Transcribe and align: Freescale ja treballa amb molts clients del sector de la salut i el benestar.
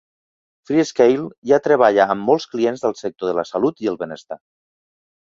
Freescale 0.67 1.25
ja 1.49 1.59
treballa 1.67 2.07
amb 2.13 2.25
molts 2.29 2.47
clients 2.53 2.85
del 2.85 2.95
sector 3.01 3.31
de 3.31 3.35
la 3.41 3.43
salut 3.49 3.83
i 3.85 3.91
el 3.93 3.99
benestar. 4.01 4.39